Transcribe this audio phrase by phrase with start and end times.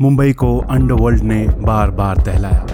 [0.00, 2.66] मुंबई को अंडरवर्ल्ड ने बार बार दहलाया।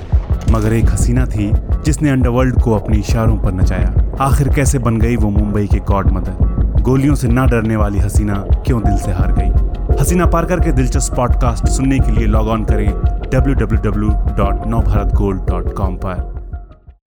[0.50, 1.52] मगर एक हसीना थी,
[1.84, 6.12] जिसने अंडरवर्ल्ड को अपने इशारों पर नचाया। आखिर कैसे बन गई वो मुंबई के गॉड
[6.12, 6.50] मदर
[6.82, 9.50] गोलियों से ना डरने वाली हसीना क्यों दिल से हार गई?
[10.00, 12.88] हसीना पारकर के दिलचस्प पॉडकास्ट सुनने के लिए लॉग ऑन करें
[13.30, 16.40] www.navbharatgold.com पर।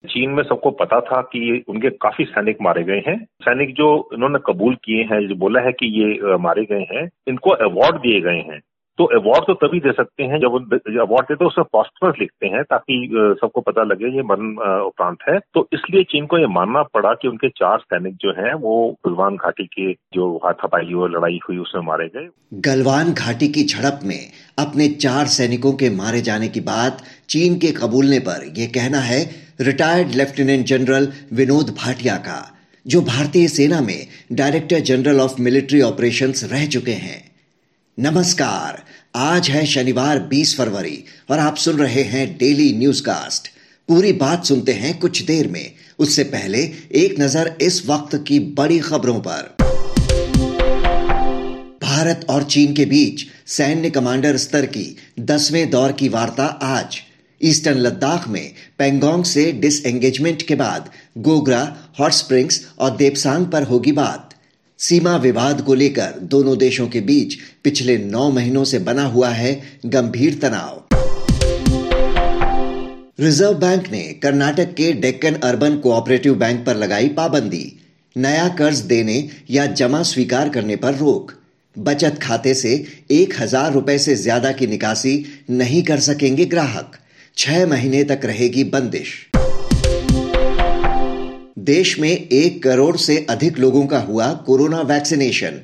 [0.07, 4.39] चीन में सबको पता था कि उनके काफ़ी सैनिक मारे गए हैं। सैनिक जो इन्होंने
[4.45, 8.29] कबूल किए हैं, जो बोला है कि ये मारे गए हैं, इनको अवार्ड दिए गए
[8.29, 8.61] हैं।
[8.97, 10.55] तो अवार्ड तो तभी दे सकते हैं जब
[11.01, 12.95] अवार्ड देते हैं उसमें पॉस्टमर्स लिखते हैं ताकि
[13.41, 14.51] सबको पता लगे ये मरण
[14.81, 18.53] उपरांत है। तो इसलिए चीन को ये मानना पड़ा कि उनके चार सैनिक जो हैं
[18.61, 18.75] वो
[19.07, 22.27] गलवान घाटी के जो हाथापाई और लड़ाई हुई उसमें मारे गए।
[22.67, 24.19] गलवान घाटी की झड़प में
[24.59, 29.23] अपने चार सैनिकों के मारे जाने की बात चीन के कबूलने पर यह कहना है
[29.61, 32.39] retired lieutenant general Vinod Bhatia का,
[32.85, 37.30] जो भारतीय सेना में director general of military operations रह चुके हैं।
[37.97, 38.81] नमस्कार।
[39.15, 43.47] आज है शनिवार 20 फरवरी और आप सुन रहे हैं डेली न्यूज़ कास्ट
[43.89, 46.59] पूरी बात सुनते हैं कुछ देर में। उससे पहले
[46.95, 49.55] एक नज़र इस वक्त की बड़ी खबरों पर।
[51.83, 57.01] भारत और चीन के बीच सैन्य कमांडर स्तर की दसवें दौर की वार्ता आज।
[57.41, 63.91] ईस्टर्न लद्दाख में पेंगोंग से डिसएंगेजमेंट के बाद गोगरा, हॉट स्प्रिंग्स और देपसांग पर होगी
[63.91, 64.30] बात।
[64.81, 69.51] सीमा विवाद को लेकर दोनों देशों के बीच पिछले नौ महीनों से बना हुआ है
[69.85, 70.95] गंभीर तनाव।
[73.19, 77.63] रिज़र्व बैंक ने कर्नाटक के डेक्कन अर्बन कोऑपरेटिव बैंक पर लगाई पाबंदी।
[78.15, 79.17] नया कर्ज देने
[79.51, 81.33] या जमा स्वीकार करने पर रोक।
[81.75, 82.73] बचत खाते से
[83.11, 85.13] एक हज़ार रुपए से ज़्यादा की निकासी
[85.51, 86.97] नहीं कर सकेंगे ग्राहक।
[87.37, 89.13] छह महीने तक रहेगी बंदिश।
[91.61, 95.59] देश में एक करोड़ से अधिक लोगों का हुआ कोरोना वैक्सीनेशन।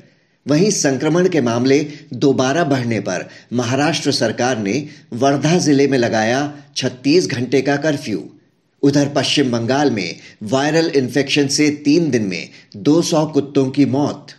[0.45, 1.79] वहीं संक्रमण के मामले
[2.15, 4.73] दोबारा बढ़ने पर महाराष्ट्र सरकार ने
[5.13, 6.41] वर्धा ज़िले में लगाया
[6.77, 8.23] 36 घंटे का कर्फ्यू।
[8.83, 12.49] उधर पश्चिम बंगाल में वायरल इन्फेक्शन से तीन दिन में
[12.83, 14.33] 200 कुत्तों की मौत।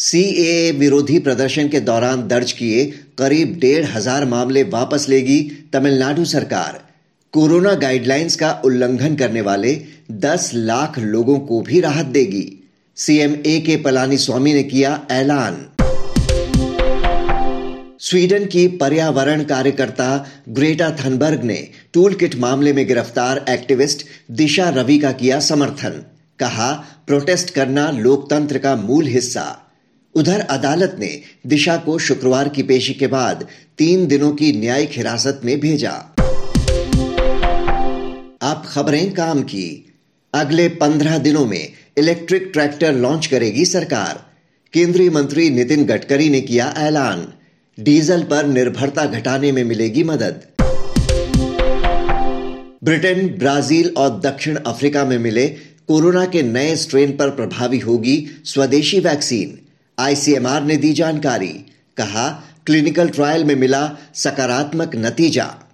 [0.00, 2.84] सीएए विरोधी प्रदर्शन के दौरान दर्ज किए
[3.18, 5.40] करीब डेढ़ हज़ार मामले वापस लेगी
[5.72, 6.89] तमिलनाडु सरकार।
[7.32, 13.60] कोरोना गाइडलाइंस का उल्लंघन करने वाले 10 लाख लोगों को भी राहत देगी। सीएम ए
[13.60, 15.66] के पलानी स्वामी ने किया ऐलान।
[18.00, 24.98] स्वीडन की पर्यावरण कार्यकर्ता ग्रेटा थनबर्ग ने टूल किट मामले में गिरफ़्तार एक्टिविस्ट दिशा रवि
[24.98, 26.04] का किया समर्थन।
[26.38, 26.72] कहा,
[27.06, 29.58] प्रोटेस्ट करना लोकतंत्र का मूल हिस्सा।
[30.14, 33.46] उधर अदालत ने दिशा को शुक्रवार की पेशी के बाद
[33.78, 36.16] तीन दिनों की न्यायिक हिरासत में भेजा।
[38.42, 39.94] अब खबरें काम की।
[40.34, 41.68] अगले पंद्रह दिनों में
[41.98, 44.26] इलेक्ट्रिक ट्रैक्टर लॉन्च करेगी सरकार।
[44.72, 47.32] केंद्रीय मंत्री नितिन गडकरी ने किया ऐलान।
[47.80, 50.42] डीजल पर निर्भरता घटाने में मिलेगी मदद।
[52.84, 55.48] ब्रिटेन, ब्राज़ील और दक्षिण अफ्रीका में मिले
[55.88, 59.58] कोरोना के नए स्ट्रेन पर प्रभावी होगी स्वदेशी वैक्सीन।
[59.98, 65.69] आईसीएमआर ने दी जानकारी। कहा, क्लिनिकल ट्रायल में मिला सकारात्मक नतीजा।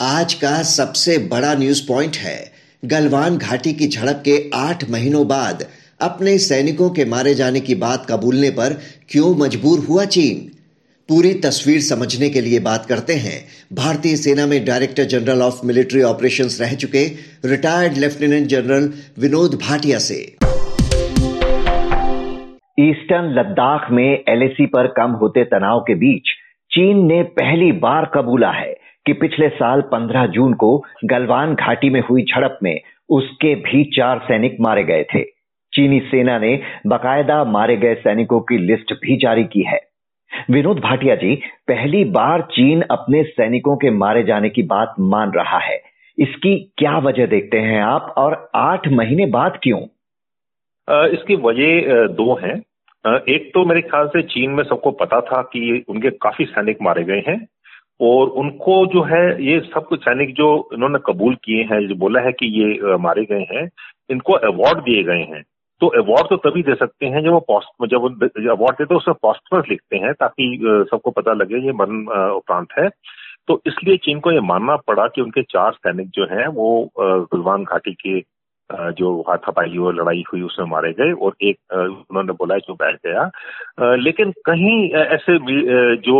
[0.00, 2.52] आज का सबसे बड़ा न्यूज़ पॉइंट है।
[2.84, 5.64] गलवान घाटी की झड़प के आठ महीनों बाद
[6.00, 8.78] अपने सैनिकों के मारे जाने की बात कबूलने पर
[9.10, 10.36] क्यों मजबूर हुआ चीन?
[11.08, 16.02] पूरी तस्वीर समझने के लिए बात करते हैं। भारतीय सेना में director general of military
[16.02, 17.04] operations रह चुके
[17.48, 20.20] retired lieutenant general Vinod Bhatia से।
[22.80, 26.22] ईस्टर्न लद्दाख में एलएसी पर कम होते तनाव के बीच
[26.70, 32.00] चीन ने पहली बार कबूला है। कि पिछले साल 15 जून को गलवान घाटी में
[32.00, 35.22] हुई झड़प में उसके भी चार सैनिक मारे गए थे।
[35.72, 39.80] चीनी सेना ने बकायदा मारे गए सैनिकों की लिस्ट भी जारी की है।
[40.50, 41.34] विनोद भाटिया जी,
[41.68, 45.80] पहली बार चीन अपने सैनिकों के मारे जाने की बात मान रहा है।
[46.18, 49.80] इसकी क्या वजह देखते हैं आप और आठ महीने बाद क्यों?
[51.08, 52.56] इसकी वजह दो हैं।
[53.28, 57.04] एक तो मेरे ख्याल से चीन में सबको पता था कि उनके काफ़ी सैनिक मारे
[57.04, 57.46] गए हैं।
[58.00, 62.20] और उनको जो है, ये सब कुछ सैनिक जो इन्होंने कबूल किए हैं, जो बोला
[62.20, 63.68] है कि ये मारे गए हैं,
[64.10, 65.42] इनको अवार्ड दिए गए हैं।
[65.80, 68.04] तो अवार्ड तो तभी दे सकते हैं जब वो जब
[68.50, 70.58] अवार्ड देते हैं, उसमें पॉस्टमर्स लिखते हैं ताकि
[70.90, 72.88] सबको पता लगे ये मरण उपरांत है।
[73.48, 77.64] तो इसलिए चीन को ये मानना पड़ा कि उनके चार सैनिक जो हैं वो गुलवान
[77.64, 78.20] घाटी के
[78.70, 83.94] जो हाथापाई और लड़ाई हुई, उसमें मारे गए और एक उन्होंने बोला जो बैठ गया।
[83.96, 85.38] लेकिन कहीं ऐसे
[86.02, 86.18] जो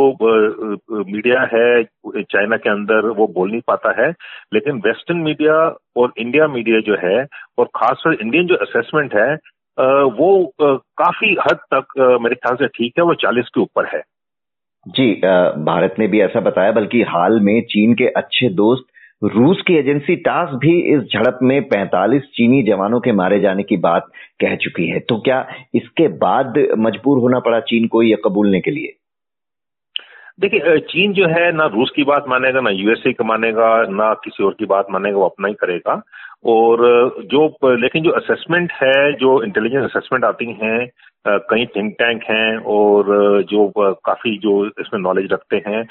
[1.05, 1.83] मीडिया है,
[2.17, 4.11] चाइना के अंदर वो बोल नहीं पाता है,
[4.55, 5.55] लेकिन वेस्टर्न मीडिया
[5.97, 7.27] और इंडिया मीडिया जो है,
[7.59, 9.35] और खासकर इंडियन जो असेसमेंट है
[10.13, 14.03] वो काफ़ी हद तक मेरे ख्याल से ठीक है, वो चालीस के ऊपर है।
[14.87, 15.13] जी
[15.65, 18.85] भारत ने भी ऐसा बताया, बल्कि हाल में चीन के अच्छे दोस्त
[19.23, 23.77] रूस की एजेंसी टास भी इस झड़प में 45 चीनी जवानों के मारे जाने की
[23.77, 24.07] बात
[24.41, 28.71] कह चुकी है। तो क्या इसके बाद मजबूर होना पड़ा चीन को यह कबूलने के
[28.71, 28.95] लिए?
[30.41, 34.45] देखिए चीन जो है ना रूस की बात मानेगा, ना यूएसए की मानेगा, ना किसी
[34.45, 36.03] और की बात मानेगा, वो अपना ही करेगा।
[36.45, 36.79] और
[37.25, 40.89] जो लेकिन जो असेसमेंट है, जो इंटेलिजेंस असेसमेंट आती हैं
[41.29, 45.83] कई थिंक टैंक हैं और जो काफ़ी जो इसमें नॉलेज रखते हैं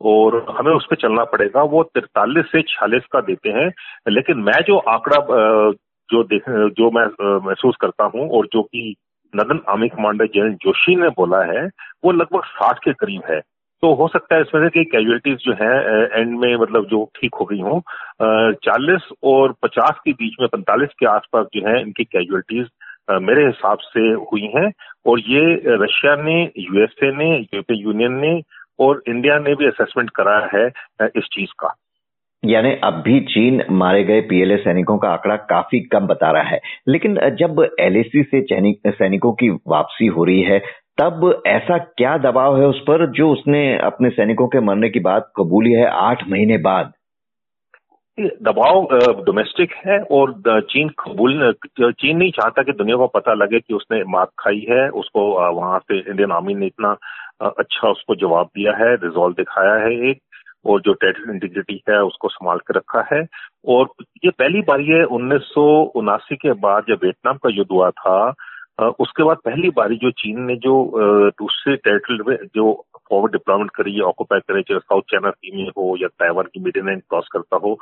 [0.00, 3.68] और हमें उस पर चलना पड़ेगा। वो तिरतालीस से छियालीस का देते हैं।
[4.08, 5.18] लेकिन मैं जो आंकड़ा
[6.08, 6.42] जो देख
[6.78, 7.06] जो मैं
[7.46, 8.94] महसूस करता हूँ और जो कि
[9.34, 11.66] northern army commander general Joshi ने बोला है,
[12.04, 13.40] वो लगभग साठ के करीब है।
[13.82, 17.34] तो हो सकता है इसमें से कई कैजुअलिटीज जो है एंड में मतलब जो ठीक
[17.40, 17.80] हो गई हों।
[18.64, 22.68] चालीस और पचास के बीच में, पैंतालीस के आसपास जो है, इनकी कैजुअलिटीज
[23.22, 24.70] मेरे हिसाब से हुई हैं।
[25.06, 25.42] और ये
[25.82, 28.40] रशिया ने, यूएसए ने, यूरोपियन यूनियन ने
[28.78, 30.66] और इंडिया ने भी असेसमेंट करा है
[31.16, 31.74] इस चीज़ का।
[32.44, 36.60] यानी अब भी चीन मारे गए पीएलए सैनिकों का आंकड़ा काफ़ी कम बता रहा है।
[36.88, 38.44] लेकिन जब एलएसी से
[38.90, 40.58] सैनिकों की वापसी हो रही है
[40.98, 45.32] तब ऐसा क्या दबाव है उस पर जो उसने अपने सैनिकों के मरने की बात
[45.36, 46.92] कबूली है आठ महीने बाद?
[48.20, 48.86] दबाव
[49.24, 50.32] डोमेस्टिक है और
[50.70, 54.88] चीन कबूल चीन नहीं चाहता कि दुनिया को पता लगे कि उसने मात खाई है
[54.88, 56.96] उसको वहाँ से इंडियन आर्मी ने इतना
[57.40, 60.20] अच्छा उसको जवाब दिया है रिजॉल्व दिखाया है एक,
[60.66, 63.26] और जो टेरिटरी इंटीग्रिटी है उसको संभाल कर रखा है।
[63.68, 63.88] और
[64.24, 65.66] ये पहली बार ये उन्नीस सौ
[65.96, 68.34] उनासी के बाद जब वियतनाम का युद्ध हुआ था
[69.00, 70.72] उसके बाद पहली बारी जो चीन ने जो
[71.38, 72.72] दूसरे टेरिटरी जो
[73.10, 76.86] फॉरवर्ड डिप्लॉयमेंट करे ऑक्यूपाई करे चाहे साउथ चाइना सी में हो या ताइवान की मिडिल
[76.86, 77.74] लाइन क्रॉस करता हो,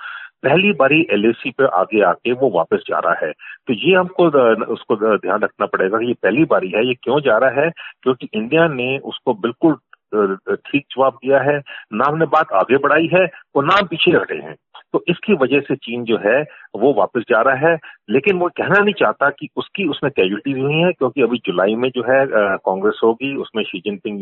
[0.43, 3.33] पहली बारी एल पे आगे आके वो वापस जा रहा है।
[3.67, 4.27] तो ये हमको,
[4.73, 7.71] उसको ध्यान रखना पड़ेगा कि ये पहली बारी है, ये क्यों जा रहा है?
[8.03, 9.77] क्योंकि इंडिया ने उसको बिल्कुल
[10.15, 11.57] ठीक जवाब दिया है
[11.93, 13.27] ना हमने बात आगे बढ़ाई है
[13.57, 14.55] और ना पीछे हटे हैं।
[14.95, 16.41] तो इसकी वजह से चीन जो है,
[16.77, 17.79] वो वापस जा रहा है।
[18.11, 21.89] लेकिन वो कहना नहीं चाहता कि उसकी, उसमें कैजुअलिटीज हुई है, क्योंकि अभी जुलाई में
[21.97, 22.25] जो है
[22.59, 24.21] कांग्रेस होगी, उसमें शी जिनपिंग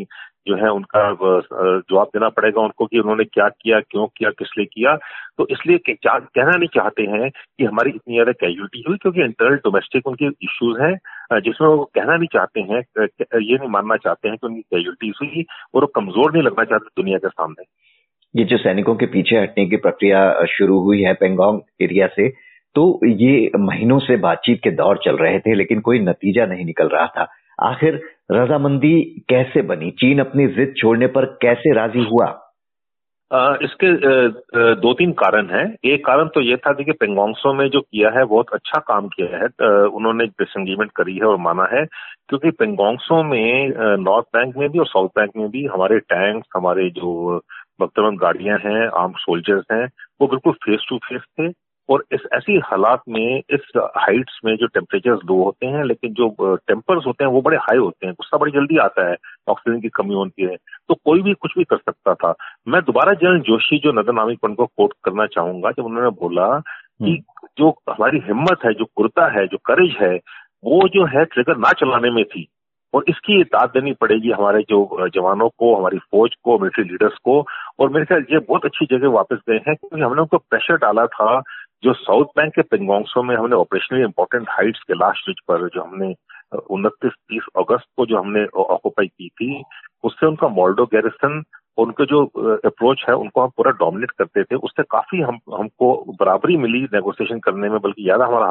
[0.49, 4.67] जो है, उनका जवाब देना पड़ेगा उनको कि उन्होंने क्या किया, क्यों किया, किस लिए
[4.73, 4.97] किया।
[5.39, 10.07] तो इसलिए कहना नहीं चाहते हैं कि हमारी इतनी ज़्यादा कैजुअलिटी हुई, क्योंकि इंटरनल डोमेस्टिक
[10.07, 14.47] उनके इश्यूज़ हैं जिसमें वो कहना नहीं चाहते हैं ये नहीं मानना चाहते हैं कि
[14.47, 15.45] उनकी कैजुअलिटीज हुई,
[15.75, 17.65] और वो कमज़ोर नहीं लगना चाहते दुनिया के सामने।
[18.35, 20.21] ये जो सैनिकों के पीछे हटने की प्रक्रिया
[20.51, 22.29] शुरू हुई है पेंगोंग एरिया से
[22.77, 26.89] तो ये महीनों से बातचीत के दौर चल रहे थे, लेकिन कोई नतीजा नहीं निकल
[26.89, 27.27] रहा था।
[27.63, 28.01] आखिर
[28.33, 29.91] रजामंदी कैसे बनी?
[29.91, 32.29] चीन अपनी जिद छोड़ने पर कैसे राज़ी हुआ?
[33.63, 33.91] इसके
[34.77, 38.25] दो तीन कारण हैं। एक कारण तो ये था कि पेंगोंगसो में जो किया है,
[38.25, 39.47] बहुत अच्छा काम किया है
[39.89, 41.85] उन्होंने डिसंगेजमेंट करी है और माना है,
[42.29, 43.73] क्योंकि पेंगोंगसो में
[44.05, 47.39] नॉर्थ बैंक में भी और साउथ बैंक में भी हमारे टैंक्स हमारे जो
[47.81, 49.87] भक्तवंत गाड़ियाँ हैं आर्म सोल्जर्स हैं
[50.21, 51.51] वो बिल्कुल फेस टू फेस थे
[51.89, 56.55] और इस ऐसी हालात में इस हाइट्स में जो टेम्परेचर लो होते हैं लेकिन जो
[56.69, 59.17] टेम्पर्स होते हैं वो बड़े हाई होते हैं गुस्सा बड़ी जल्दी आता है
[59.49, 60.57] ऑक्सीजन की कमी होती है
[60.89, 62.35] तो कोई भी कुछ भी कर सकता था
[62.69, 67.05] मैं दोबारा जनरल जोशी जो नदन नामिक को कोट करना चाहूँगा जब उन्होंने बोला कि
[67.05, 70.15] हम्म। जो हमारी हिम्मत है जो कुर्ता है जो करेज है
[70.65, 72.49] वो जो है ट्रिगर ना चलाने में थी
[72.93, 77.41] और इसकी दाद देनी पड़ेगी हमारे जो जवानों को, हमारी फौज को मिलिट्री लीडर्स को।
[77.81, 81.07] और मेरे ख्याल ये बहुत अच्छी जगह वापस गए हैं क्योंकि हमने उनको प्रेशर डाला
[81.15, 81.41] था
[81.85, 85.83] जो साउथ बैंक के पिंगोंगसो में हमने ऑपरेशनली इंपॉर्टेंट हाइट्स के लास्ट रिच पर जो
[85.83, 86.15] हमने
[86.71, 89.63] उनतीस, तीस अगस्त को जो हमने ऑक्यूपाई की थी,
[90.05, 91.43] उससे उनका मॉल्डो गैरिसन
[91.79, 92.23] उनके जो
[92.67, 97.39] अप्रोच है, उनको हम पूरा डोमिनेट करते थे। उससे काफ़ी हम, हमको बराबरी मिली नेगोशिएशन
[97.39, 98.47] करने में, बल्कि ज़्यादा हमारा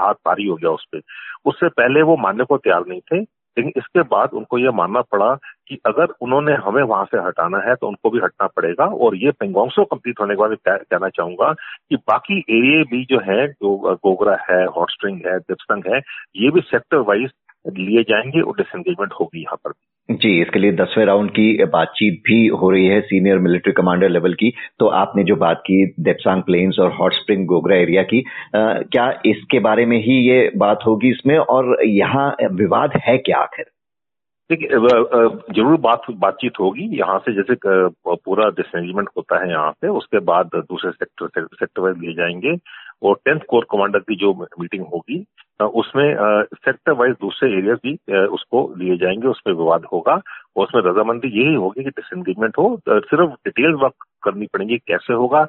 [0.00, 1.00] हाथ पारी हो गया उस पर
[1.46, 3.22] उससे पहले वो मानने को तैयार नहीं थे।
[3.58, 5.34] लेकिन इसके बाद उनको ये मानना पड़ा
[5.68, 9.30] कि अगर उन्होंने हमें वहाँ से हटाना है तो उनको भी हटना पड़ेगा और ये
[9.30, 11.52] पेंगोंगसो कंप्लीट होने के बाद कहना चाहूँगा
[11.90, 16.00] कि बाकी एरिए भी जो है, जो गोगरा है हॉटस्ट्रिंग है, दिपसंग है,
[16.36, 17.30] ये भी सेक्टर वाइज
[17.66, 19.72] लिए जाएँगे और डिसंगेजमेंट होगी यहाँ पर
[20.08, 24.34] जी इसके लिए दसवें राउंड की बातचीत भी हो रही है सीनियर मिलिट्री कमांडर लेवल
[24.40, 28.72] की। तो आपने जो बात की देपसांग प्लेन्स और हॉट स्प्रिंग गोगरा एरिया की आ,
[28.82, 31.36] क्या इसके बारे में ही ये बात होगी इसमें?
[31.38, 33.64] और यहाँ विवाद है क्या आखिर?
[34.50, 40.18] देखिए ज़रूर बात बातचीत होगी। यहाँ से जैसे पूरा डिसमेजमेंट होता है यहाँ से उसके
[40.24, 42.56] बाद दूसरे सेक्टर सेक्टर वाइज लिए जाएँगे।
[43.02, 45.24] और टेंथ कोर कमांडर की जो मीटिंग होगी
[45.60, 46.14] उसमें
[46.54, 50.12] सेक्टर वाइज दूसरे एरिया भी उसको लिए जाएँगे, उसमें विवाद होगा
[50.56, 55.46] और उसमें रजामंदी यही होगी कि डिसएंगेजमेंट हो सिर्फ़ डिटेल वर्क करनी पड़ेगी कैसे होगा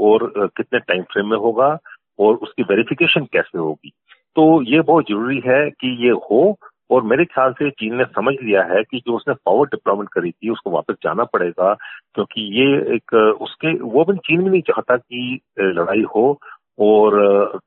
[0.00, 1.76] और कितने टाइम फ्रेम में होगा
[2.18, 3.92] और उसकी वेरिफिकेशन कैसे होगी।
[4.36, 6.56] तो ये बहुत ज़रूरी है कि ये हो
[6.90, 10.30] और मेरे ख्याल से चीन ने समझ लिया है कि जो उसने पावर डिप्लॉयमेंट करी
[10.30, 11.72] थी, उसको वापस जाना पड़ेगा,
[12.14, 16.32] क्योंकि ये एक, उसके, वो भी चीन भी नहीं चाहता कि लड़ाई हो
[16.78, 17.12] और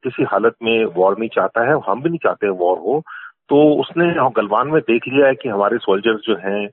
[0.04, 3.02] किसी हालत में वॉर नहीं चाहता है हम भी नहीं चाहते वॉर हो।
[3.50, 4.06] तो उसने
[4.38, 6.68] गलवान में देख लिया है कि हमारे सोल्जर्स जो हैं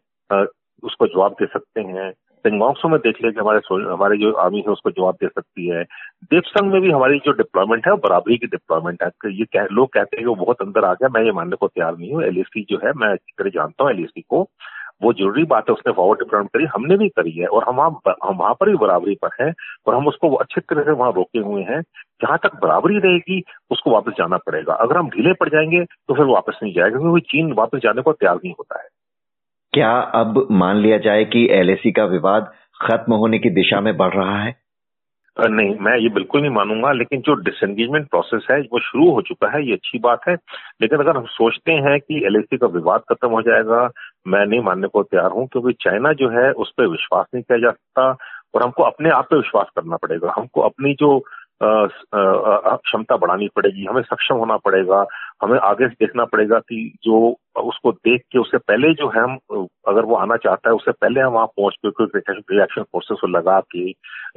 [0.82, 2.12] उसको जवाब दे सकते हैं।
[2.44, 5.82] पेंगोंगसो में देख लिया कि हमारे हमारे जो आर्मी है उसको जवाब दे सकती है।
[6.30, 9.88] देवसंग में भी हमारी जो डिप्लॉयमेंट है वो बराबरी की डिप्लॉयमेंट है। ये कह, लोग
[9.88, 12.22] कहते हैं कि वो बहुत अंदर आ गया मैं ये मानने को तैयार नहीं हूँ।
[12.22, 14.42] एलएसी जो है मैं अच्छी तरह जानता हूँ एलएसी को।
[15.02, 18.16] वो ज़रूरी बात है उसने फॉरवर्ड डिप्लॉयमेंट करी हमने भी करी है और हम वहाँ
[18.24, 19.52] हम वहाँ पर भी बराबरी पर है
[19.86, 21.80] और हम उसको अच्छी तरह से वहाँ रोके हुए हैं
[22.22, 26.24] जहाँ तक बराबरी रहेगी उसको वापस जाना पड़ेगा। अगर हम ढीले पड़ जाएँगे तो फिर
[26.24, 28.88] वापस नहीं जाएगा क्योंकि चीन वापस जाने को तैयार नहीं होता है।
[29.72, 34.14] क्या अब मान लिया जाए कि एलएसी का विवाद खत्म होने की दिशा में बढ़
[34.14, 34.54] रहा है?
[35.36, 39.50] नहीं मैं ये बिल्कुल नहीं मानूँगा लेकिन जो डिसएंगेजमेंट प्रोसेस है वो शुरू हो चुका
[39.50, 40.34] है ये अच्छी बात है।
[40.82, 43.86] लेकिन अगर हम सोचते हैं कि एलएसी का विवाद खत्म हो जाएगा
[44.26, 47.58] मैं नहीं मानने को तैयार हूँ, क्योंकि चाइना जो है, उस पर विश्वास नहीं किया
[47.58, 48.16] जा सकता
[48.54, 51.22] और हमको अपने आप पे विश्वास करना पड़ेगा। हमको अपनी जो
[51.62, 55.04] क्षमता बढ़ानी पड़ेगी, हमें सक्षम होना पड़ेगा,
[55.42, 59.38] हमें आगे से देखना पड़ेगा कि जो, उसको देख के उससे पहले जो है हम,
[59.88, 63.60] अगर वो आना चाहता है, उससे पहले हम वहाँ पहुँच के रिएक्शन फोर्सेस को लगा
[63.60, 63.88] के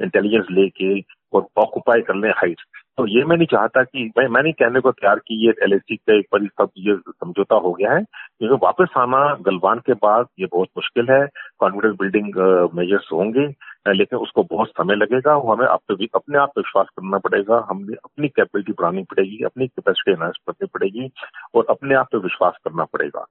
[0.02, 1.00] इंटेलिजेंस लेके
[1.32, 2.60] और ऑक्यूपाई कर लें हाइट
[2.98, 5.78] तो ये मैं नहीं चाहता कि मैं मैं नहीं कहने को तैयार कि, ये एल
[5.78, 10.26] का एक बार सब ये समझौता हो गया है, क्योंकि वापस आना गलवान के बाद
[10.40, 11.26] ये बहुत मुश्किल है
[11.58, 12.34] कॉन्फिडेंस बिल्डिंग
[12.74, 13.46] मेजर्स होंगे
[13.88, 17.94] लेकिन उसको बहुत समय लगेगा, वो हमें अपने अपने आप पर विश्वास करना पड़ेगा हमें
[17.94, 21.10] अपनी कैपेबिलिटी बढ़ानी पड़ेगी, अपनी कैपेसिटी एनहांस करनी पड़ेगी,
[21.54, 23.26] और अपने आप पर विश्वास करना पड़ेगा।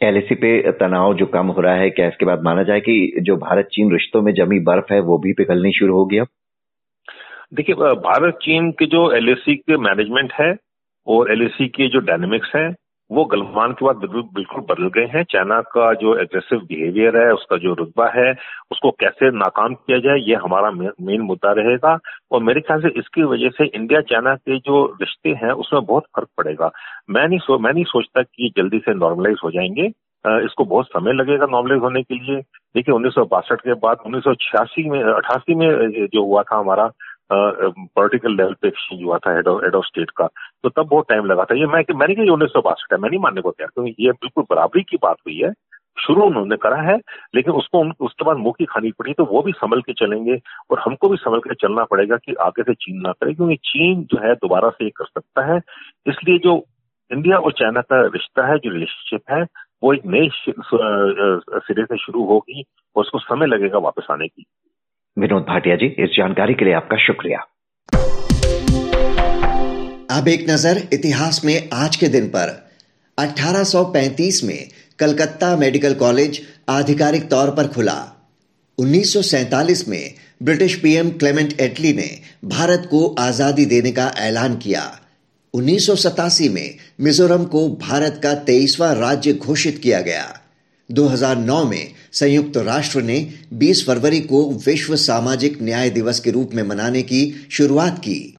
[0.00, 3.36] एलएसी पे तनाव जो कम हो रहा है, क्या इसके बाद माना जाए कि जो
[3.38, 6.26] भारत चीन रिश्तों में जमी बर्फ़ है, वो भी पिघलनी शुरू होगी अब?
[7.54, 10.56] देखिए भारत, चीन के जो एलएसी के मैनेजमेंट है
[11.06, 12.74] और एलएसी के जो डायनेमिक्स है,
[13.12, 17.56] वो गलवान के बाद बिल्कुल बदल गए हैं। चाइना का जो एग्रेसिव बिहेवियर है, उसका
[17.56, 18.34] जो रुतबा है,
[18.70, 21.98] उसको कैसे नाकाम किया जाए, ये हमारा मेन मुद्दा रहेगा।
[22.32, 26.02] और मेरे ख्याल से इसकी वजह से इंडिया चाइना के जो रिश्ते हैं, उसमें बहुत
[26.16, 26.70] फ़र्क पड़ेगा।
[27.10, 29.92] मैं नहीं सो, मैं नहीं सोचता कि जल्दी से नॉर्मलाइज हो जाएँगे।
[30.26, 32.40] इसको बहुत समय लगेगा नॉर्मलाइज होने के लिए।
[32.74, 36.58] देखिए, उन्नीस सौ बासठ के बाद, उन्नीस सौ छियासी में, अठासी में जो हुआ था
[36.58, 36.90] हमारा
[37.32, 40.26] पॉलिटिकल लेवल पे एक्सचेंज हुआ था head of head of state का।
[40.62, 43.10] तो तब बहुत टाइम लगा था। ये मैं, मैंने कहा उन्नीस सौ बासठ है, मैं
[43.10, 45.52] नहीं मानने को तैयार, क्योंकि ये बिल्कुल बराबरी की बात हुई है।
[45.98, 46.96] शुरू उन्होंने करा है,
[47.34, 50.38] लेकिन उसको उसके बाद मुँह की खानी पड़ी तो वो भी संभल के चलेंगे,
[50.70, 54.02] और हमको भी संभल के चलना पड़ेगा कि आगे से चीन ना करे, क्योंकि चीन
[54.02, 55.60] जो है दोबारा से ये कर सकता है।
[56.06, 56.62] इसलिए जो
[57.10, 59.42] इंडिया और चाइना का रिश्ता है, जो रिलेशनशिप है,
[59.82, 60.28] वो एक नए
[61.60, 62.64] सिरे से शुरू होगी,
[62.96, 64.44] और उसको समय लगेगा वापस आने की।
[65.16, 67.38] विनोद भाटिया जी, इस जानकारी के लिए आपका शुक्रिया।
[70.10, 72.52] अब एक नज़र इतिहास में आज के दिन पर।
[73.18, 77.98] 1835 में कलकत्ता मेडिकल कॉलेज आधिकारिक तौर पर खुला।
[78.78, 82.08] 1947 में ब्रिटिश पीएम क्लेमेंट एटली ने
[82.44, 84.84] भारत को आज़ादी देने का ऐलान किया।
[85.54, 90.26] उन्नीस सौ सतासी में मिजोरम को भारत का तेईसवां राज्य घोषित किया गया।
[90.90, 96.62] 2009 में संयुक्त राष्ट्र ने 20 फरवरी को विश्व सामाजिक न्याय दिवस के रूप में
[96.62, 98.36] मनाने की शुरुआत की।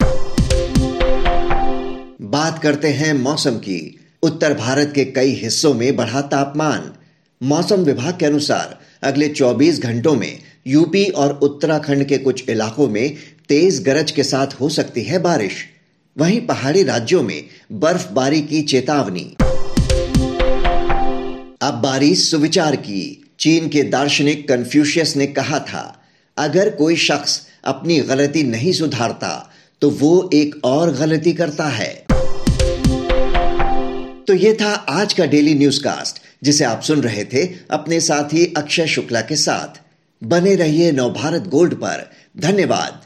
[2.21, 6.93] बात करते हैं मौसम की। उत्तर भारत के कई हिस्सों में बढ़ा तापमान।
[7.43, 13.15] मौसम विभाग के अनुसार अगले 24 घंटों में यूपी और उत्तराखंड के कुछ इलाकों में
[13.49, 15.51] तेज गरज के साथ हो सकती है बारिश।
[16.17, 19.35] वहीं पहाड़ी राज्यों में बर्फबारी की चेतावनी।
[21.61, 26.03] अब बारी सुविचार की। चीन के दार्शनिक कन्फ्यूशियस ने कहा था,
[26.38, 29.31] अगर कोई शख्स अपनी गलती नहीं सुधारता
[29.81, 31.93] तो वो एक और गलती करता है।
[34.27, 38.45] तो ये था आज का डेली न्यूज़ कास्ट जिसे आप सुन रहे थे अपने साथी
[38.57, 39.81] अक्षय शुक्ला के साथ।
[40.21, 43.01] बने रहिए नवभारत गोल्ड पर। धन्यवाद।